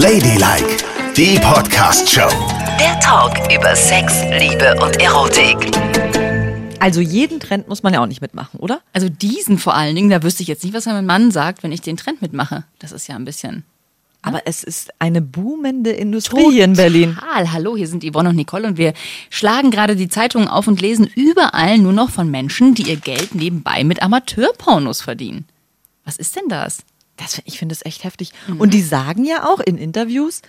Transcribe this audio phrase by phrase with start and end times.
[0.00, 0.78] Ladylike,
[1.14, 2.30] die Podcast-Show.
[2.80, 5.76] Der Talk über Sex, Liebe und Erotik.
[6.80, 8.80] Also jeden Trend muss man ja auch nicht mitmachen, oder?
[8.94, 11.70] Also diesen vor allen Dingen, da wüsste ich jetzt nicht, was mein Mann sagt, wenn
[11.70, 12.64] ich den Trend mitmache.
[12.78, 13.64] Das ist ja ein bisschen.
[14.22, 17.16] Aber es ist eine boomende Industrie hier in Berlin.
[17.16, 17.52] Total.
[17.52, 18.94] Hallo, hier sind Yvonne und Nicole und wir
[19.28, 23.34] schlagen gerade die Zeitungen auf und lesen überall nur noch von Menschen, die ihr Geld
[23.34, 25.44] nebenbei mit Amateurpornos verdienen.
[26.06, 26.84] Was ist denn das?
[27.20, 28.32] Das, ich finde es echt heftig.
[28.58, 30.40] Und die sagen ja auch in Interviews,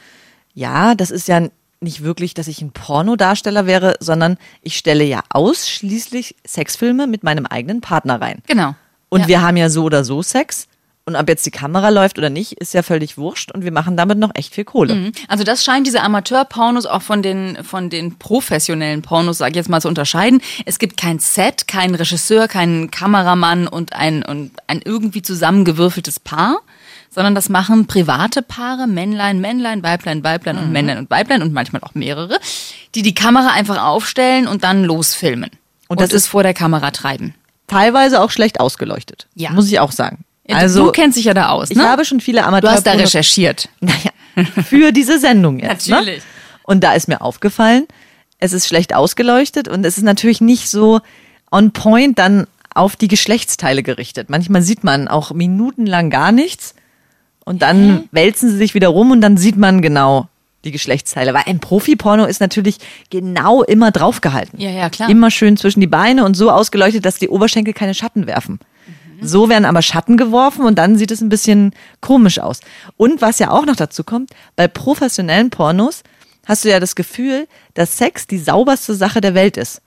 [0.54, 1.48] ja, das ist ja
[1.82, 7.46] nicht wirklich, dass ich ein Pornodarsteller wäre, sondern ich stelle ja ausschließlich Sexfilme mit meinem
[7.46, 8.42] eigenen Partner rein.
[8.48, 8.76] Genau.
[9.10, 9.28] Und Ja.
[9.28, 10.68] wir haben ja so oder so Sex.
[11.16, 13.52] Und ob jetzt die Kamera läuft oder nicht, ist ja völlig wurscht.
[13.52, 15.12] Und wir machen damit noch echt viel Kohle.
[15.28, 19.70] Also das scheint diese Amateurpornos auch von den, von den professionellen Pornos, sag ich jetzt
[19.70, 20.42] mal, zu unterscheiden.
[20.66, 26.60] Es gibt kein Set, keinen Regisseur, keinen Kameramann und ein, und ein irgendwie zusammengewürfeltes Paar,
[27.10, 31.82] sondern das machen private Paare, Männlein, Männlein, Weiblein, Weiblein und Männlein und Weiblein und manchmal
[31.84, 32.40] auch mehrere,
[32.96, 35.50] die die Kamera einfach aufstellen und dann losfilmen.
[35.90, 37.36] Und, das ist- ist vor der Kamera treiben.
[37.68, 39.28] Teilweise auch schlecht ausgeleuchtet.
[39.36, 39.52] Ja.
[39.52, 40.24] Muss ich auch sagen.
[40.52, 41.84] Ja, Also, du kennst dich ja da aus, ich ne?
[41.88, 43.70] habe schon viele du Amateur hast da recherchiert.
[43.80, 44.12] Naja,
[44.64, 45.90] für diese Sendung jetzt.
[45.90, 46.20] Natürlich.
[46.20, 46.24] Ne?
[46.64, 47.88] Und da ist mir aufgefallen,
[48.40, 51.02] es ist schlecht ausgeleuchtet und es ist natürlich nicht so
[51.52, 54.30] on point dann auf die Geschlechtsteile gerichtet.
[54.30, 56.76] Manchmal sieht man auch minutenlang gar nichts
[57.44, 60.28] und dann wälzen sie sich wieder rum und dann sieht man genau
[60.64, 61.34] die Geschlechtsteile.
[61.34, 62.78] Weil ein Profi-Porno ist natürlich
[63.10, 64.60] genau immer draufgehalten.
[64.60, 65.10] Ja, ja, klar.
[65.10, 68.60] Immer schön zwischen die Beine und so ausgeleuchtet, dass die Oberschenkel keine Schatten werfen.
[69.22, 72.60] So werden aber Schatten geworfen und dann sieht es ein bisschen komisch aus.
[72.98, 76.02] Und was ja auch noch dazu kommt, bei professionellen Pornos
[76.48, 79.82] hast du ja das Gefühl, dass Sex die sauberste Sache der Welt ist.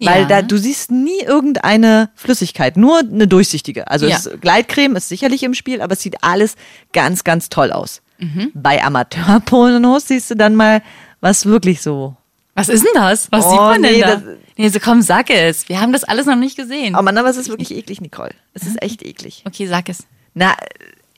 [0.00, 0.28] Weil Ja.
[0.28, 3.88] da, du siehst nie irgendeine Flüssigkeit, nur eine durchsichtige.
[3.90, 4.16] Also Ja.
[4.16, 6.54] es, Gleitcreme ist sicherlich im Spiel, aber es sieht alles
[6.92, 8.00] ganz, ganz toll aus.
[8.18, 8.52] Mhm.
[8.54, 10.82] Bei Amateurpornos siehst du dann mal,
[11.20, 12.14] was wirklich so.
[12.54, 13.30] Was ist denn das?
[13.30, 14.14] Was Oh, sieht man denn nee, da?
[14.16, 14.22] das-
[14.58, 15.68] nee, so komm, sag es.
[15.70, 16.94] Wir haben das alles noch nicht gesehen.
[16.96, 18.34] Oh Mann, aber es ist wirklich eklig, Nicole.
[18.52, 19.42] Es ist echt eklig.
[19.46, 20.04] Okay, sag es.
[20.34, 20.54] Na,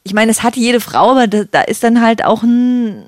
[0.05, 3.05] ich meine, es hat jede Frau, aber da, da ist dann halt auch ein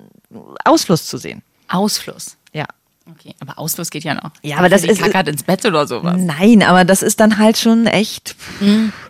[0.65, 1.43] Ausfluss zu sehen.
[1.69, 2.37] Ausfluss.
[2.53, 2.67] Ja.
[3.11, 4.31] Okay, aber Ausfluss geht ja noch.
[4.43, 6.17] Ja, aber das ist- kackert ins Bett oder sowas.
[6.19, 8.37] Nein, aber das ist dann halt schon echt.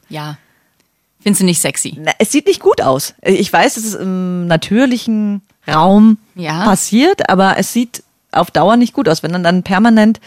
[0.08, 0.38] Ja.
[1.20, 1.96] Findest du nicht sexy?
[2.00, 3.14] Na, es sieht nicht gut aus.
[3.22, 6.64] Ich weiß, es ist im natürlichen Raum Ja.
[6.64, 10.20] passiert, aber es sieht auf Dauer nicht gut aus, wenn dann dann permanent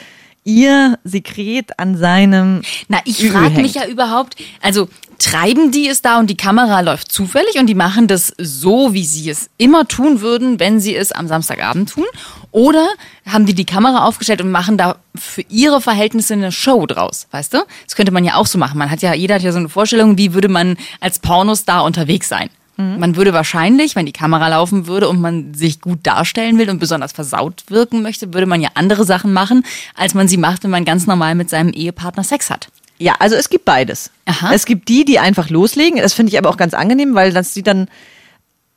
[0.45, 2.61] ihr Sekret an seinem.
[2.87, 7.11] Na, ich frage mich ja überhaupt, also treiben die es da und die Kamera läuft
[7.11, 11.11] zufällig und die machen das so, wie sie es immer tun würden, wenn sie es
[11.11, 12.05] am Samstagabend tun?
[12.51, 12.87] Oder
[13.25, 17.53] haben die die Kamera aufgestellt und machen da für ihre Verhältnisse eine Show draus, weißt
[17.53, 17.65] du?
[17.85, 18.77] Das könnte man ja auch so machen.
[18.77, 22.29] Man hat ja, jeder hat ja so eine Vorstellung, wie würde man als Pornostar unterwegs
[22.29, 22.49] sein?
[22.77, 26.79] Man würde wahrscheinlich, wenn die Kamera laufen würde und man sich gut darstellen will und
[26.79, 29.63] besonders versaut wirken möchte, würde man ja andere Sachen machen,
[29.95, 32.67] als man sie macht, wenn man ganz normal mit seinem Ehepartner Sex hat.
[32.97, 34.11] Ja, also es gibt beides.
[34.25, 34.53] Aha.
[34.53, 35.99] Es gibt die, die einfach loslegen.
[36.01, 37.87] Das finde ich aber auch ganz angenehm, weil das sieht dann,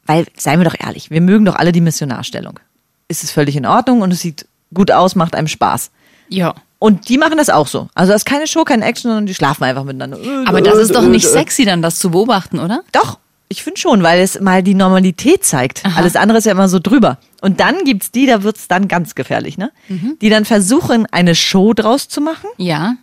[0.06, 2.58] weil, seien wir doch ehrlich, wir mögen doch alle die Missionarstellung.
[3.08, 5.90] Ist es völlig in Ordnung und es sieht gut aus, macht einem Spaß.
[6.28, 6.54] Ja.
[6.78, 7.88] Und die machen das auch so.
[7.94, 10.18] Also das ist keine Show, kein Action, sondern die schlafen einfach miteinander.
[10.46, 12.82] Aber das ist doch nicht sexy, dann das zu beobachten, oder?
[12.92, 15.82] Doch, ich finde schon, weil es mal die Normalität zeigt.
[15.96, 17.18] Alles andere ist ja immer so drüber.
[17.40, 19.70] Und dann gibt's die, da wird's dann ganz gefährlich, ne?
[19.88, 22.94] Die dann versuchen, eine Show draus zu machen Ja.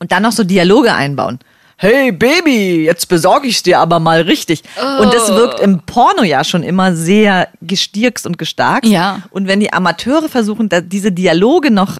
[0.00, 1.38] und dann noch so Dialoge einbauen.
[1.76, 4.62] Hey Baby, jetzt besorge ich's dir aber mal richtig.
[5.00, 8.86] Und das wirkt im Porno ja schon immer sehr gestirkst und gestarkt.
[8.86, 9.22] Ja.
[9.30, 11.98] Und wenn die Amateure versuchen, diese Dialoge noch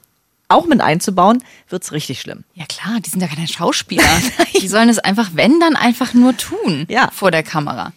[0.48, 2.44] auch mit einzubauen, wird's richtig schlimm.
[2.54, 4.04] Ja klar, die sind ja keine Schauspieler.
[4.60, 6.86] die sollen es einfach, wenn, dann einfach nur tun.
[6.88, 7.10] Ja.
[7.12, 7.92] Vor der Kamera.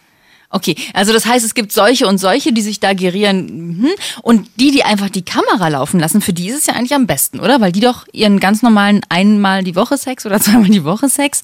[0.50, 3.78] Okay, also das heißt, es gibt solche und solche, die sich da gerieren.
[3.80, 3.90] mhm.
[4.22, 7.06] Und die, die einfach die Kamera laufen lassen, für die ist es ja eigentlich am
[7.06, 7.60] besten, oder?
[7.60, 11.44] Weil die doch ihren ganz normalen einmal die Woche Sex oder zweimal die Woche Sex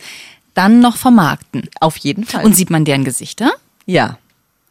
[0.53, 1.63] dann noch vermarkten.
[1.81, 2.45] Auf jeden Fall.
[2.45, 3.51] Und sieht man deren Gesichter?
[3.85, 4.17] ja.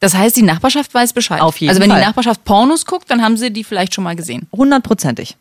[0.01, 1.41] Das heißt, die Nachbarschaft weiß Bescheid.
[1.41, 2.01] Auf jeden Also wenn Fall.
[2.01, 4.49] die Nachbarschaft Pornos guckt, dann haben sie die vielleicht schon mal gesehen.
[4.51, 5.37] Hundertprozentig.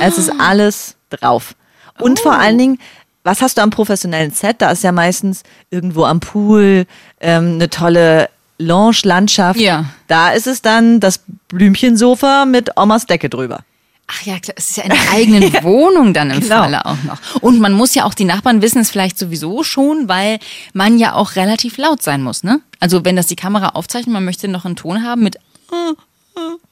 [0.00, 1.54] Es ist alles drauf.
[2.00, 2.22] Und Oh.
[2.24, 2.78] vor allen Dingen,
[3.24, 4.56] was hast du am professionellen Set?
[4.62, 6.86] Da ist ja meistens irgendwo am Pool
[7.20, 8.28] ähm, eine tolle
[8.58, 9.58] Lounge-Landschaft.
[9.60, 9.86] Ja.
[10.06, 13.60] Da ist es dann das Blümchensofa mit Omas Decke drüber.
[14.08, 16.62] Ach ja, klar, es ist ja in der eigenen Wohnung dann im Genau.
[16.62, 17.18] Falle auch noch.
[17.42, 20.38] Und man muss ja auch, die Nachbarn wissen es vielleicht sowieso schon, weil
[20.74, 22.60] man ja auch relativ laut sein muss, ne?
[22.78, 25.38] Also wenn das die Kamera aufzeichnet, man möchte noch einen Ton haben mit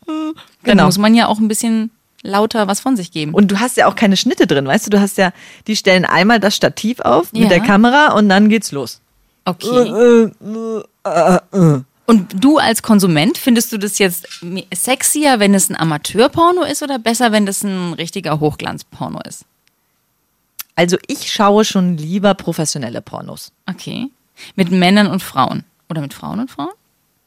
[0.07, 0.85] dann Genau.
[0.87, 1.91] muss man ja auch ein bisschen
[2.25, 3.33] lauter was von sich geben.
[3.35, 4.91] Und du hast ja auch keine Schnitte drin, weißt du?
[4.91, 5.33] Du hast ja,
[5.69, 7.43] die stellen einmal das Stativ auf Ja.
[7.43, 9.01] mit der Kamera und dann geht's los.
[9.45, 10.31] okay.
[11.05, 14.27] Äh, Und du als Konsument, findest du das jetzt
[14.75, 19.45] sexier, wenn es ein Amateurporno ist oder besser, wenn das ein richtiger Hochglanzporno ist?
[20.77, 23.53] Also ich schaue schon lieber professionelle Pornos.
[23.71, 24.09] Okay.
[24.57, 25.65] Mit Männern und Frauen.
[25.89, 26.73] Oder mit Frauen und Frauen?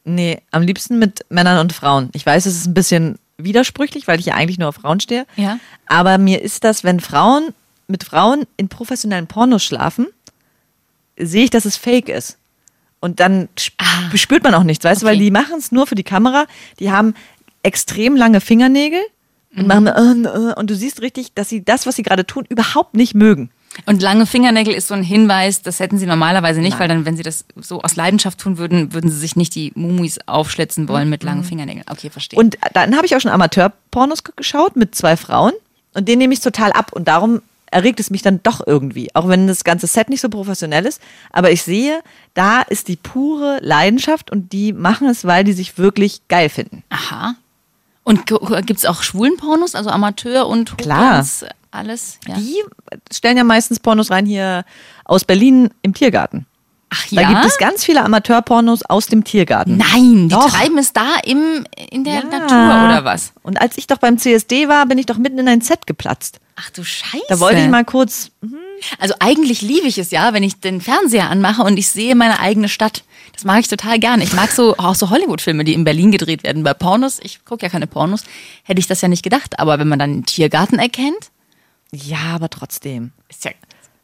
[0.04, 2.10] Nee, am liebsten mit Männern und Frauen.
[2.12, 5.26] Ich weiß, es ist ein bisschen widersprüchlich, weil ich ja eigentlich nur auf Frauen stehe.
[5.36, 5.58] Ja.
[5.86, 7.54] Aber mir ist das, wenn Frauen
[7.86, 10.06] mit Frauen in professionellen Pornos schlafen,
[11.16, 12.36] sehe ich, dass es fake ist.
[13.00, 13.48] Und dann
[13.78, 14.14] Ah.
[14.16, 16.46] spürt man auch nichts, weißt du, weil die machen es nur für die Kamera.
[16.80, 17.14] Die haben
[17.62, 19.00] extrem lange Fingernägel
[19.56, 19.66] und Mhm.
[19.68, 22.94] machen äh, äh, und du siehst richtig, dass sie das, was sie gerade tun, überhaupt
[22.94, 23.50] nicht mögen.
[23.86, 27.16] Und lange Fingernägel ist so ein Hinweis, das hätten sie normalerweise nicht, weil dann, wenn
[27.16, 31.08] sie das so aus Leidenschaft tun würden, würden sie sich nicht die Mumis aufschlitzen wollen
[31.08, 31.86] mit langen Fingernägeln.
[31.88, 32.38] Okay, verstehe.
[32.38, 35.52] Und dann habe ich auch schon Amateurpornos ge- geschaut mit zwei Frauen
[35.94, 39.28] und den nehme ich total ab und darum erregt es mich dann doch irgendwie, auch
[39.28, 41.00] wenn das ganze Set nicht so professionell ist,
[41.30, 42.00] aber ich sehe,
[42.34, 46.82] da ist die pure Leidenschaft und die machen es, weil die sich wirklich geil finden.
[46.88, 47.34] Aha.
[48.04, 51.24] Und gibt es auch schwulen Pornos, also Amateur und Klar.
[51.70, 52.18] Alles?
[52.26, 52.34] Ja.
[52.36, 52.62] Die
[53.12, 54.64] stellen ja meistens Pornos rein hier
[55.04, 56.46] aus Berlin im Tiergarten.
[56.90, 57.28] Ach Da ja?
[57.28, 59.76] gibt es ganz viele Amateurpornos aus dem Tiergarten.
[59.76, 60.48] Nein, die Doch.
[60.50, 62.24] treiben es da im, in der Ja.
[62.24, 63.32] Natur oder was?
[63.42, 66.40] Und als ich doch beim CSD war, bin ich doch mitten in ein Set geplatzt.
[66.56, 67.24] Ach du Scheiße.
[67.28, 68.30] Da wollte ich mal kurz
[68.98, 72.40] Also eigentlich liebe ich es ja, wenn ich den Fernseher anmache und ich sehe meine
[72.40, 73.04] eigene Stadt.
[73.34, 74.24] Das mag ich total gerne.
[74.24, 76.62] Ich mag so auch so Hollywood-Filme, die in Berlin gedreht werden.
[76.64, 78.24] Bei Pornos, ich gucke ja keine Pornos,
[78.64, 79.58] hätte ich das ja nicht gedacht.
[79.60, 81.30] Aber wenn man dann einen Tiergarten erkennt,
[81.92, 83.12] Ja, aber trotzdem.
[83.28, 83.50] ist ja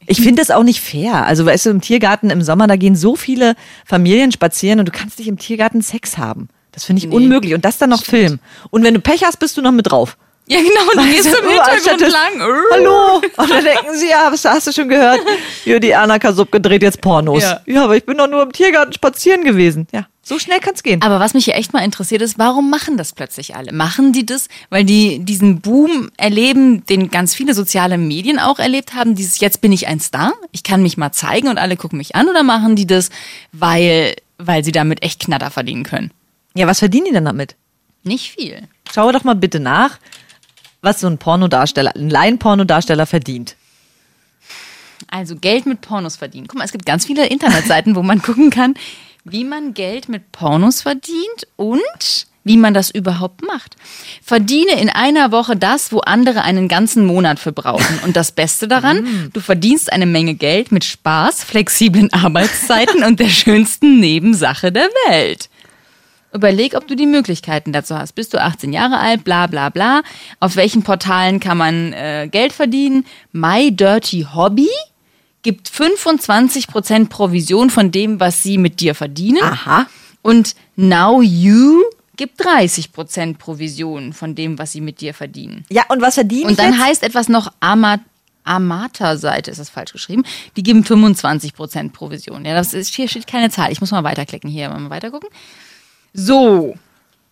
[0.07, 1.25] Ich finde das auch nicht fair.
[1.25, 3.55] Also, weißt du, im Tiergarten im Sommer, da gehen so viele
[3.85, 6.49] Familien spazieren und du kannst nicht im Tiergarten Sex haben.
[6.71, 7.15] Das finde ich Nee.
[7.15, 7.53] unmöglich.
[7.53, 8.39] Und das dann noch filmen.
[8.69, 10.17] Und wenn du Pech hast, bist du noch mit drauf.
[10.47, 12.41] Ja, genau, du gehst Weißt im du, Hintergrund anstatt- lang.
[12.73, 13.15] Hallo.
[13.37, 15.19] Und dann denken sie, ja, was hast du schon gehört?
[15.63, 17.41] Ja, die Anna Kasubke dreht jetzt Pornos.
[17.41, 17.61] Ja.
[17.65, 17.85] Ja.
[17.85, 19.87] aber ich bin doch nur im Tiergarten spazieren gewesen.
[19.91, 21.03] Ja, so schnell kann's gehen.
[21.03, 23.71] Aber was mich hier echt mal interessiert ist, warum machen das plötzlich alle?
[23.71, 28.95] Machen die das, weil die diesen Boom erleben, den ganz viele soziale Medien auch erlebt
[28.95, 31.97] haben, dieses jetzt bin ich ein Star, ich kann mich mal zeigen und alle gucken
[31.97, 33.11] mich an oder machen die das,
[33.51, 36.09] weil, weil sie damit echt Knatter verdienen können?
[36.55, 37.55] Ja, was verdienen die denn damit?
[38.03, 38.67] Nicht viel.
[38.91, 39.99] Schau doch mal bitte nach,
[40.81, 43.55] was so ein Pornodarsteller, ein Laienpornodarsteller verdient.
[45.07, 46.47] Also Geld mit Pornos verdienen.
[46.47, 48.73] Guck mal, es gibt ganz viele Internetseiten, wo man gucken kann,
[49.25, 53.75] wie man Geld mit Pornos verdient und wie man das überhaupt macht.
[54.21, 57.99] Verdiene in einer Woche das, wo andere einen ganzen Monat für brauchen.
[58.05, 63.29] Und das Beste daran, du verdienst eine Menge Geld mit Spaß, flexiblen Arbeitszeiten und der
[63.29, 65.49] schönsten Nebensache der Welt.
[66.33, 68.13] Überleg, ob du die Möglichkeiten dazu hast.
[68.13, 70.03] Bist du 18 Jahre alt, bla bla bla.
[70.39, 73.05] Auf welchen Portalen kann man äh, Geld verdienen?
[73.31, 74.69] My Dirty Hobby
[75.45, 79.43] gibt 25% Provision von dem, was sie mit dir verdienen.
[79.43, 79.85] Aha.
[80.23, 81.83] Und Now You
[82.17, 85.63] gibt 30% Provision von dem, was sie mit dir verdienen.
[85.69, 86.83] Ja, und was verdienen Und dann jetzt?
[86.83, 87.99] heißt etwas noch Ama
[88.43, 90.23] Amata-Seite, ist das falsch geschrieben.
[90.55, 92.43] Die geben 25% Provision.
[92.43, 93.71] Ja, das ist, hier steht keine Zahl.
[93.71, 94.49] Ich muss mal weiterklicken.
[94.49, 95.29] Hier mal weiter gucken.
[96.13, 96.75] So,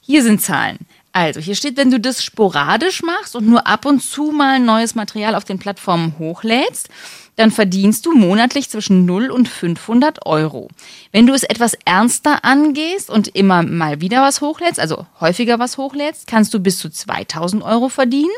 [0.02, 0.78] hier sind Zahlen.
[1.14, 4.96] Also, hier steht, wenn du das sporadisch machst und nur ab und zu mal neues
[4.96, 6.90] Material auf den Plattformen hochlädst,
[7.36, 10.70] dann verdienst du monatlich zwischen 0 und 500 Euro.
[11.12, 15.78] Wenn du es etwas ernster angehst und immer mal wieder was hochlädst, also häufiger was
[15.78, 18.32] hochlädst, kannst du bis zu 2000 Euro verdienen.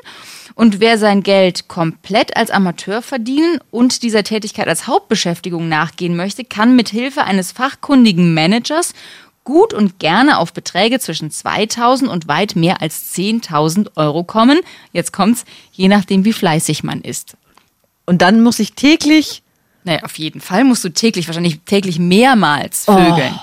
[0.53, 6.45] Und wer sein Geld komplett als Amateur verdienen und dieser Tätigkeit als Hauptbeschäftigung nachgehen möchte,
[6.45, 8.93] kann mit Hilfe eines fachkundigen Managers
[9.43, 14.59] gut und gerne auf Beträge zwischen 2000 und weit mehr als 10.000 Euro kommen.
[14.91, 17.37] Jetzt kommt's, je nachdem, wie fleißig man ist.
[18.05, 19.41] Und dann muss ich täglich.
[19.83, 23.39] Naja, auf jeden Fall musst du täglich, wahrscheinlich täglich mehrmals vögeln.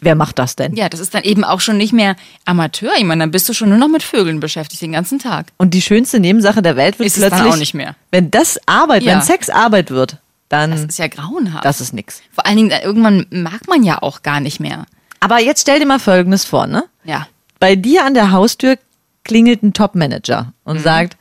[0.00, 0.76] Wer macht das denn?
[0.76, 2.92] Ja, das ist dann eben auch schon nicht mehr Amateur.
[2.98, 5.46] Ich meine, dann bist du schon nur noch mit Vögeln beschäftigt den ganzen Tag.
[5.56, 7.52] Und die schönste Nebensache der Welt wird Ist es dann plötzlich.
[7.54, 7.96] auch nicht mehr.
[8.10, 9.14] Wenn das Arbeit, Ja.
[9.14, 10.18] wenn Sex Arbeit wird,
[10.50, 10.72] dann.
[10.72, 11.64] Das ist ja grauenhaft.
[11.64, 12.20] das ist nix.
[12.32, 14.84] Vor allen Dingen, irgendwann mag man ja auch gar nicht mehr.
[15.20, 16.84] Aber jetzt stell dir mal Folgendes vor, ne?
[17.04, 17.26] Ja.
[17.58, 18.76] Bei dir an der Haustür
[19.24, 20.82] klingelt ein Top-Manager und Mhm.
[20.82, 21.16] sagt,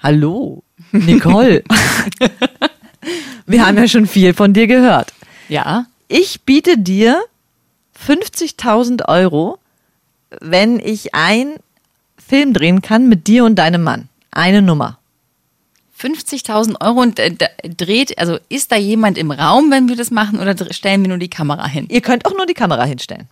[0.00, 0.62] hallo,
[0.92, 1.64] Nicole.
[3.46, 5.12] Wir haben ja schon viel von dir gehört.
[5.48, 5.86] Ja.
[6.08, 7.22] Ich biete dir
[8.06, 9.58] 50.000 Euro,
[10.40, 11.56] wenn ich einen
[12.16, 14.08] Film drehen kann mit dir und deinem Mann.
[14.30, 14.98] Eine Nummer.
[16.00, 17.34] 50.000 Euro und äh,
[17.76, 21.18] dreht, also ist da jemand im Raum, wenn wir das machen oder stellen wir nur
[21.18, 21.86] die Kamera hin?
[21.90, 23.28] Ihr könnt auch nur die Kamera hinstellen.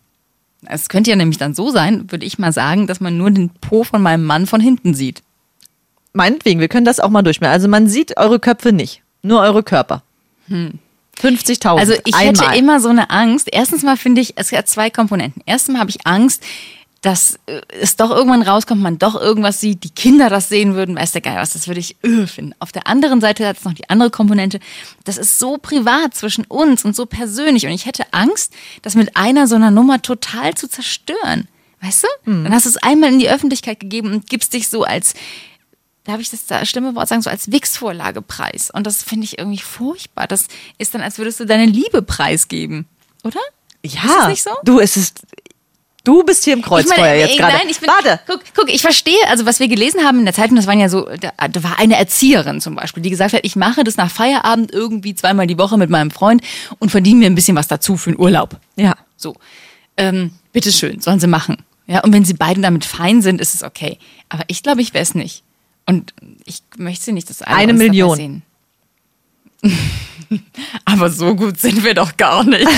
[0.66, 3.48] Es könnte ja nämlich dann so sein, würde ich mal sagen, dass man nur den
[3.48, 5.22] Po von meinem Mann von hinten sieht.
[6.12, 7.52] Meinetwegen, wir können das auch mal durchspielen.
[7.52, 10.02] Also man sieht eure Köpfe nicht, nur eure Körper.
[10.48, 11.78] 50.000.
[11.78, 12.46] Also ich einmal.
[12.46, 13.48] hätte immer so eine Angst.
[13.52, 15.42] Erstens mal finde ich, es hat zwei Komponenten.
[15.46, 16.42] Erstens mal habe ich Angst,
[17.00, 20.96] dass äh, es doch irgendwann rauskommt, man doch irgendwas sieht, die Kinder das sehen würden,
[20.96, 22.54] weiß der Geil was, das würde ich irre finden.
[22.58, 24.60] Auf der anderen Seite hat es noch die andere Komponente,
[25.04, 28.52] das ist so privat zwischen uns und so persönlich und ich hätte Angst,
[28.82, 31.48] das mit einer so einer Nummer total zu zerstören.
[31.82, 32.08] Weißt du?
[32.44, 35.14] Dann hast du es einmal in die Öffentlichkeit gegeben und gibst dich so als,
[36.04, 38.70] darf ich das da schlimme Wort sagen, so als Wix-Vorlage-Preis.
[38.70, 40.26] Und das finde ich irgendwie furchtbar.
[40.26, 40.46] Das
[40.78, 42.86] ist dann, als würdest du deine Liebe preisgeben.
[43.22, 43.40] Oder?
[43.84, 44.50] ja, Ist das nicht so?
[44.64, 45.22] du, es ist,
[46.04, 47.54] du bist hier im Kreuzfeuer jetzt ey, gerade.
[47.54, 48.20] Nein, ich bin, Warte.
[48.26, 50.88] Guck, guck, ich verstehe, also was wir gelesen haben in der Zeitung, das waren ja
[50.88, 54.10] so, da, da war eine Erzieherin zum Beispiel, die gesagt hat, ich mache das nach
[54.10, 56.42] Feierabend irgendwie zweimal die Woche mit meinem Freund
[56.78, 58.56] und verdiene mir ein bisschen was dazu für den Urlaub.
[58.76, 58.94] Ja.
[59.16, 59.34] So,
[59.96, 61.58] ähm, bitteschön, sollen sie machen.
[61.86, 63.98] Ja, und wenn sie beiden damit fein sind, ist es okay.
[64.28, 65.42] Aber ich glaube, ich wäre es nicht.
[65.90, 68.16] Und ich möchte nicht, dass alle Eine Million.
[68.16, 68.42] Sehen.
[70.84, 72.66] Aber so gut sind wir doch gar nicht.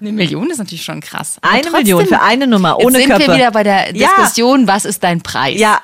[0.00, 1.38] Eine Million ist natürlich schon krass.
[1.40, 3.28] Aber Eine Million für eine Nummer, ohne jetzt sind Köpfe.
[3.28, 4.08] wir wieder bei der Ja.
[4.08, 5.58] Diskussion, was ist dein Preis?
[5.58, 5.80] Ja,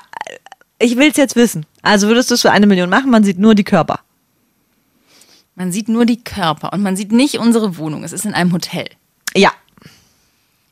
[0.79, 1.65] ich will es jetzt wissen.
[1.81, 3.11] Also würdest du es für eine Million machen?
[3.11, 3.99] Man sieht nur die Körper.
[5.55, 8.03] Man sieht nur die Körper und man sieht nicht unsere Wohnung.
[8.03, 8.87] Es ist in einem Hotel.
[9.35, 9.51] Ja,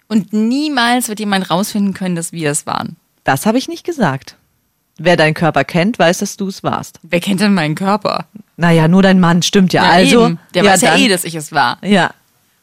[0.07, 2.95] Und niemals wird jemand rausfinden können, dass wir es waren.
[3.23, 4.35] Das habe ich nicht gesagt.
[4.97, 6.99] Wer deinen Körper kennt, weiß, dass du es warst.
[7.01, 8.25] Wer kennt denn meinen Körper?
[8.57, 9.83] Naja, nur dein Mann, stimmt ja.
[9.83, 10.39] also, eben.
[10.53, 11.77] der ja, weiß ja dann- eh, dass ich es war.
[11.83, 12.11] Ja,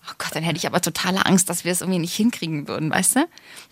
[0.09, 2.90] Oh Gott, dann hätte ich aber totale Angst, dass wir es irgendwie nicht hinkriegen würden,
[2.90, 3.21] weißt du?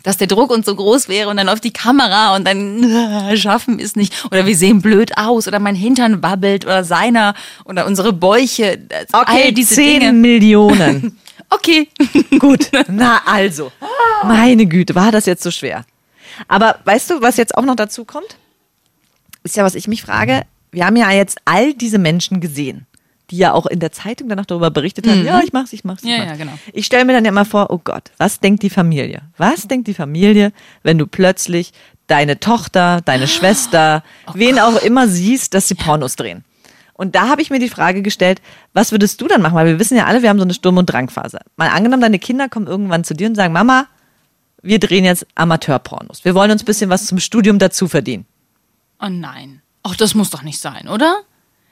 [0.04, 3.36] Dass der Druck uns so groß wäre und dann auf die Kamera und dann äh,
[3.36, 4.24] schaffen wir es nicht.
[4.26, 8.78] Oder wir sehen blöd aus oder mein Hintern wabbelt oder seiner oder unsere Bäuche.
[9.12, 10.12] Okay, all diese 10 Dinge.
[10.12, 11.18] Millionen.
[11.50, 11.88] Okay.
[12.38, 13.72] Gut, na also.
[14.22, 15.86] Meine Güte, war das jetzt so schwer.
[16.46, 18.36] Aber weißt du, was jetzt auch noch dazu kommt?
[19.42, 20.42] Ist ja, was ich mich frage.
[20.70, 22.86] Wir haben ja jetzt all diese Menschen gesehen,
[23.30, 25.24] die ja auch in der Zeitung danach darüber berichtet haben.
[25.24, 26.02] Ja, ich mach's, ich mach's.
[26.02, 26.12] Ich Mhm.
[26.12, 26.30] Ja, mach's.
[26.30, 26.52] ja, genau.
[26.72, 29.22] Ich stelle mir dann ja immer vor, oh Gott, was denkt die Familie?
[29.38, 30.52] Was denkt die Familie,
[30.82, 31.72] wenn du plötzlich
[32.06, 34.02] deine Tochter, deine Oh Schwester,
[34.34, 36.44] wen auch immer siehst, dass sie Pornos drehen?
[36.94, 38.42] Und da habe ich mir die Frage gestellt,
[38.72, 39.54] was würdest du dann machen?
[39.54, 41.38] Weil wir wissen ja alle, wir haben so eine Sturm- und Drangphase.
[41.56, 43.86] Mal angenommen, deine Kinder kommen irgendwann zu dir und sagen, Mama,
[44.62, 46.24] wir drehen jetzt Amateurpornos.
[46.24, 48.26] Wir wollen uns ein bisschen was zum Studium dazu verdienen.
[49.00, 49.62] Oh nein.
[49.82, 51.20] Ach, das muss doch nicht sein, oder?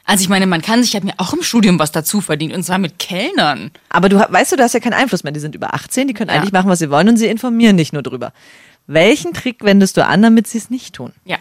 [0.05, 2.55] Also ich meine, man kann sich, ich habe mir auch im Studium was dazu verdient
[2.55, 3.73] und zwar mit Kellnern.
[3.88, 5.33] Aber du weißt du, du hast ja keinen Einfluss mehr.
[5.33, 6.37] Die sind über 18, die können Ja.
[6.37, 8.33] eigentlich machen, was sie wollen und sie informieren nicht nur drüber.
[8.87, 11.12] Welchen Trick wendest du an, damit sie es nicht tun?
[11.25, 11.38] Ja.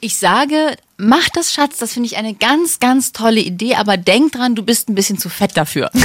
[0.00, 4.32] Ich sage, mach das, Schatz, das finde ich eine ganz, ganz tolle Idee, aber denk
[4.32, 5.88] dran, du bist ein bisschen zu fett dafür.
[5.94, 6.02] und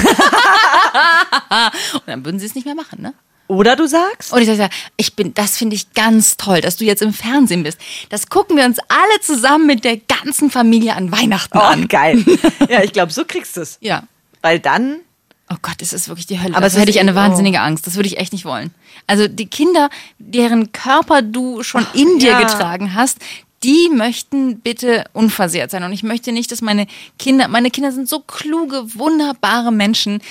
[2.06, 3.16] dann würden sie es nicht mehr machen, ne?
[3.48, 6.86] Oder du sagst, Und ich sage, ich bin, das finde ich ganz toll, dass du
[6.86, 7.80] jetzt im Fernsehen bist.
[8.10, 11.88] Das gucken wir uns alle zusammen mit der ganzen Familie an Weihnachten oh, an.
[11.88, 12.24] geil.
[12.70, 13.78] ja, ich glaube, so kriegst du es.
[13.82, 14.04] Ja.
[14.42, 14.98] Weil dann,
[15.48, 16.56] Oh Gott, das ist wirklich die Hölle.
[16.56, 17.16] Aber es das hätte ich eine oh.
[17.16, 17.86] wahnsinnige Angst.
[17.86, 18.74] Das würde ich echt nicht wollen.
[19.06, 22.42] Also die Kinder, deren Körper du schon in dir ja.
[22.42, 23.20] getragen hast,
[23.64, 25.84] die möchten bitte unversehrt sein.
[25.84, 26.88] Und ich möchte nicht, dass meine
[27.20, 30.22] Kinder, meine Kinder sind so kluge, wunderbare Menschen,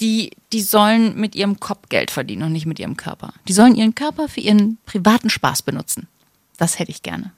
[0.00, 3.32] die, die sollen mit ihrem Kopf Geld verdienen und nicht mit ihrem Körper.
[3.48, 6.08] Die sollen ihren Körper für ihren privaten Spaß benutzen.
[6.58, 7.32] Das hätte ich gerne.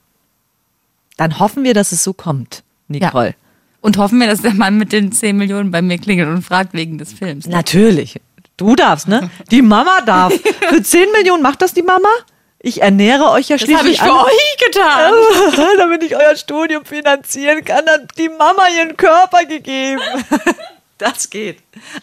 [1.17, 3.35] dann hoffen wir, dass es so kommt, Nicole.
[3.81, 6.73] Und hoffen wir, dass der Mann mit den 10 Millionen bei mir klingelt und fragt
[6.73, 7.47] wegen des Films.
[7.47, 8.19] Natürlich.
[8.55, 9.29] Du darfst, ne?
[9.51, 10.33] Die Mama darf.
[10.69, 12.07] Für 10 Millionen macht das die Mama?
[12.59, 14.25] Ich ernähre euch ja Das schließlich habe ich für alle.
[14.31, 15.11] euch getan.
[15.79, 20.01] damit ich euer Studium finanzieren kann, hat die Mama ihren Körper gegeben.
[20.97, 21.57] Das geht.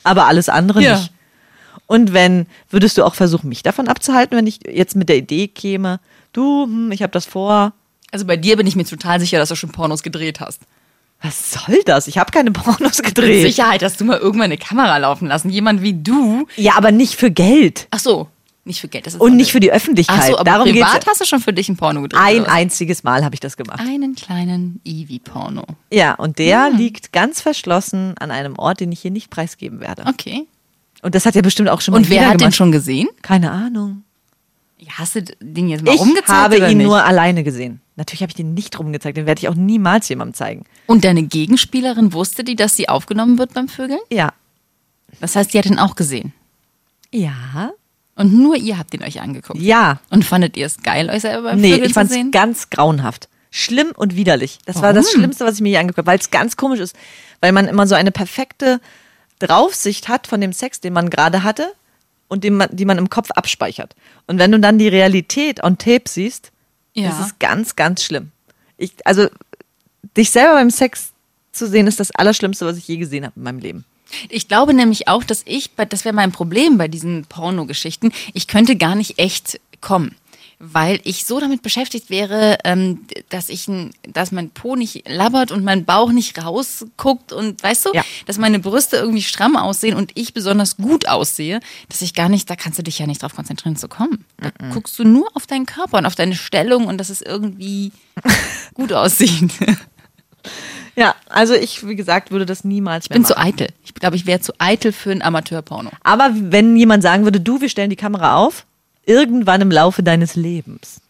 [0.05, 0.99] Aber alles andere Ja.
[0.99, 1.13] nicht.
[1.87, 5.49] Und wenn, würdest du auch versuchen, mich davon abzuhalten, wenn ich jetzt mit der Idee
[5.49, 6.01] käme,
[6.33, 7.73] du, hm, ich habe das vor.
[8.13, 10.61] Also bei dir bin ich mir total sicher, dass du schon Pornos gedreht hast.
[11.23, 12.07] Was soll das?
[12.09, 13.43] Ich habe keine Pornos Mit gedreht.
[13.43, 15.51] Sicherheit hast du mal irgendwann eine Kamera laufen lassen.
[15.51, 16.47] Jemand wie du.
[16.57, 17.89] Ja, aber nicht für Geld.
[17.91, 18.29] Ach so,
[18.65, 19.07] nicht für Geld.
[19.07, 20.19] Das ist Und nicht für die Öffentlichkeit.
[20.21, 21.07] Ach so, aber Darum privat geht's.
[21.07, 22.21] hast du schon für dich ein Porno gedreht.
[22.23, 23.81] Ein einziges Mal habe ich das gemacht.
[23.81, 25.65] Einen kleinen Ivi-Porno.
[25.93, 26.77] Ja, und der Hm.
[26.77, 30.05] liegt ganz verschlossen an einem Ort, den ich hier nicht preisgeben werde.
[30.07, 30.47] Okay.
[31.03, 32.57] Und das hat ja bestimmt auch schon mal Und wer hat den gemacht.
[32.57, 33.09] schon gesehen?
[33.23, 34.03] Keine Ahnung.
[34.93, 36.87] Hast du den jetzt mal Ich rumgezeigt habe ihn nicht?
[36.87, 37.81] nur alleine gesehen.
[37.97, 40.65] Natürlich habe ich den nicht rumgezeigt, den werde ich auch niemals jemandem zeigen.
[40.87, 44.01] Und deine Gegenspielerin wusste die, dass sie aufgenommen wird beim Vögeln?
[44.11, 44.33] Ja.
[45.21, 46.33] Das heißt, die hat ihn auch gesehen.
[47.13, 47.73] Ja.
[48.21, 49.59] Und nur ihr habt ihn euch angeguckt.
[49.61, 49.99] Ja.
[50.11, 52.31] Und fandet ihr es geil, euch selber beim Nee, Vögeln ich fand es sehen?
[52.31, 53.29] ganz grauenhaft.
[53.51, 54.59] Schlimm und widerlich.
[54.67, 55.21] Das war das Warum?
[55.21, 56.95] Schlimmste, was ich mir je angeguckt habe, weil es ganz komisch ist.
[57.41, 58.81] Weil man immer so eine perfekte
[59.39, 61.73] Draufsicht hat von dem Sex, den man gerade hatte
[62.29, 63.97] und den man, die man im Kopf abspeichert.
[64.27, 66.53] Und wenn du dann die Realität on Tape siehst,
[66.95, 67.09] Ja.
[67.09, 68.33] ist es ganz, ganz schlimm.
[68.77, 69.29] Ich, also,
[70.17, 71.13] dich selber beim Sex
[71.53, 73.85] zu sehen ist das Allerschlimmste, was ich je gesehen habe in meinem Leben.
[74.29, 78.77] Ich glaube nämlich auch, dass ich, das wäre mein Problem bei diesen Pornogeschichten, ich könnte
[78.77, 80.15] gar nicht echt kommen.
[80.63, 83.67] Weil ich so damit beschäftigt wäre, ähm, dass ich,
[84.07, 88.05] dass mein Po nicht labbert und mein Bauch nicht rausguckt und weißt du, Ja.
[88.27, 92.51] dass meine Brüste irgendwie stramm aussehen und ich besonders gut aussehe, dass ich gar nicht,
[92.51, 94.27] da kannst du dich ja nicht drauf konzentrieren zu kommen.
[94.37, 97.93] Da guckst du nur auf deinen Körper und auf deine Stellung und dass es irgendwie
[98.75, 99.51] gut aussieht.
[100.97, 103.69] Ja, also ich, wie gesagt, würde das niemals Ich bin zu eitel.
[103.85, 105.91] Ich glaube, ich wäre zu eitel für ein Amateurporno.
[106.03, 108.67] Aber wenn jemand sagen würde, du, wir stellen die Kamera auf,
[109.07, 111.01] irgendwann im Laufe deines Lebens,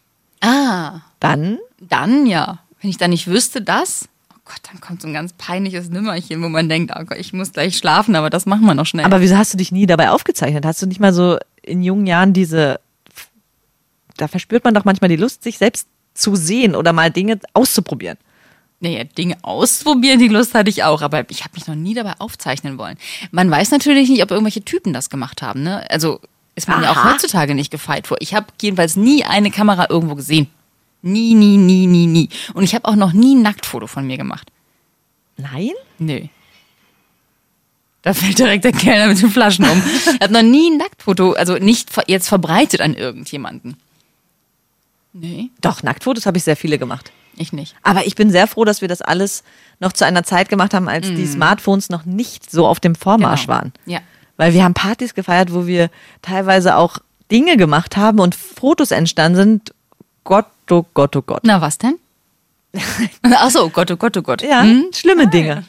[0.41, 2.59] Ah, dann dann ja.
[2.81, 6.41] Wenn ich dann nicht wüsste, das, oh Gott, dann kommt so ein ganz peinliches Nimmerchen,
[6.41, 9.05] wo man denkt, oh Gott, ich muss gleich schlafen, aber das machen wir noch schnell.
[9.05, 10.65] Aber wieso hast du dich nie dabei aufgezeichnet?
[10.65, 12.79] Hast du nicht mal so in jungen Jahren diese,
[14.17, 18.17] da verspürt man doch manchmal die Lust, sich selbst zu sehen oder mal Dinge auszuprobieren.
[18.81, 22.13] Naja, Dinge ausprobieren, die Lust hatte ich auch, aber ich habe mich noch nie dabei
[22.17, 22.97] aufzeichnen wollen.
[23.29, 25.61] Man weiß natürlich nicht, ob irgendwelche Typen das gemacht haben.
[25.61, 25.89] Ne?
[25.91, 26.19] Also
[26.55, 27.13] ist man ja auch Aha.
[27.13, 28.17] heutzutage nicht gefeit vor.
[28.21, 30.47] Ich habe jedenfalls nie eine Kamera irgendwo gesehen.
[31.03, 32.29] Nie, nie, nie, nie, nie.
[32.55, 34.51] Und ich habe auch noch nie ein Nacktfoto von mir gemacht.
[35.37, 35.71] Nein?
[35.99, 36.21] Nö.
[38.01, 39.81] Da fällt direkt der Kellner mit den Flaschen um.
[40.19, 43.77] Er hat noch nie ein Nacktfoto, also nicht jetzt verbreitet an irgendjemanden.
[45.13, 47.11] Nee, Doch, Nacktfotos habe ich sehr viele gemacht.
[47.37, 47.75] Ich nicht.
[47.83, 49.43] Aber ich bin sehr froh, dass wir das alles
[49.79, 53.45] noch zu einer Zeit gemacht haben, als die Smartphones noch nicht so auf dem Vormarsch
[53.47, 53.53] Genau.
[53.57, 53.73] waren.
[53.85, 53.99] Ja.
[54.37, 55.89] Weil wir haben Partys gefeiert, wo wir
[56.21, 56.97] teilweise auch
[57.31, 59.73] Dinge gemacht haben und Fotos entstanden sind.
[60.23, 61.41] Gott, oh Gott, oh Gott.
[61.43, 61.95] Na, was denn?
[63.23, 64.41] Ach so, Gott, oh Gott, oh Gott.
[64.43, 64.85] Ja, Hm?
[64.93, 65.63] schlimme Dinge.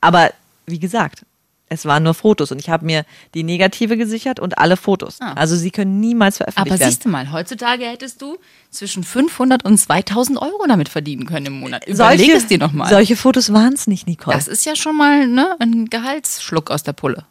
[0.00, 0.30] Aber
[0.66, 1.25] wie gesagt,
[1.68, 3.04] es waren nur Fotos und ich habe mir
[3.34, 5.16] die Negative gesichert und alle Fotos.
[5.20, 5.32] Ah.
[5.32, 6.90] Also sie können niemals veröffentlicht Aber werden.
[6.90, 8.38] siehst du mal, heutzutage hättest du
[8.70, 11.84] zwischen 500 und 2000 Euro damit verdienen können im Monat.
[11.86, 12.88] Überleg solche, es dir nochmal.
[12.88, 14.36] Solche Fotos waren es nicht, Nicole.
[14.36, 17.24] Das ist ja schon mal ne, ein Gehaltsschluck aus der Pulle.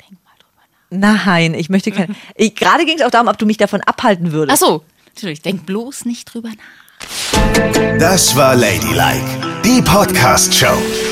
[0.00, 1.26] Denk mal drüber nach.
[1.26, 2.16] Nein, ich möchte kein.
[2.34, 4.62] Ich, gerade ging es auch darum, ob du mich davon abhalten würdest.
[4.62, 4.84] Ach so,
[5.14, 7.98] natürlich, denk bloß nicht drüber nach.
[7.98, 9.26] Das war Ladylike,
[9.64, 11.11] die Podcast-Show.